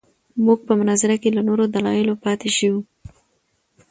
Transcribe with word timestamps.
موږ 0.45 0.59
په 0.67 0.73
مناظره 0.79 1.15
کې 1.21 1.29
له 1.35 1.41
نورو 1.47 1.63
دلایلو 1.73 2.13
پاتې 2.23 2.49
شوو. 2.57 2.79